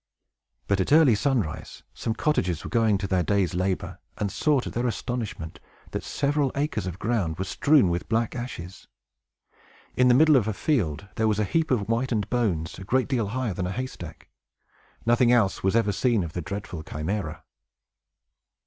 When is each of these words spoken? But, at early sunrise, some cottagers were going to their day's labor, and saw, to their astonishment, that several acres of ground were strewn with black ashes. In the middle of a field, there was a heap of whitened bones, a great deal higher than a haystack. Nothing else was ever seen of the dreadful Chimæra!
But, 0.65 0.79
at 0.81 0.91
early 0.91 1.13
sunrise, 1.13 1.83
some 1.93 2.15
cottagers 2.15 2.63
were 2.63 2.71
going 2.71 2.97
to 2.97 3.07
their 3.07 3.21
day's 3.21 3.53
labor, 3.53 3.99
and 4.17 4.31
saw, 4.31 4.59
to 4.61 4.71
their 4.71 4.87
astonishment, 4.87 5.59
that 5.91 6.03
several 6.03 6.51
acres 6.55 6.87
of 6.87 6.97
ground 6.97 7.37
were 7.37 7.45
strewn 7.45 7.87
with 7.87 8.09
black 8.09 8.35
ashes. 8.35 8.87
In 9.95 10.07
the 10.07 10.15
middle 10.15 10.37
of 10.37 10.47
a 10.47 10.53
field, 10.53 11.07
there 11.17 11.27
was 11.27 11.37
a 11.37 11.43
heap 11.43 11.69
of 11.69 11.81
whitened 11.81 12.31
bones, 12.31 12.79
a 12.79 12.83
great 12.83 13.09
deal 13.09 13.27
higher 13.27 13.53
than 13.53 13.67
a 13.67 13.71
haystack. 13.71 14.27
Nothing 15.05 15.31
else 15.31 15.61
was 15.61 15.75
ever 15.75 15.91
seen 15.91 16.23
of 16.23 16.33
the 16.33 16.41
dreadful 16.41 16.83
Chimæra! 16.83 17.43